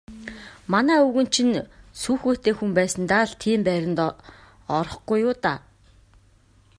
Манай 0.71 0.97
өвгөн 1.05 1.27
чинь 1.33 1.53
сүүхээтэй 2.01 2.53
хүн 2.55 2.71
байсандаа 2.77 3.23
л 3.29 3.33
тийм 3.41 3.59
байранд 3.67 3.99
орохгүй 4.77 5.19
юу 5.27 5.33
даа. 5.43 5.59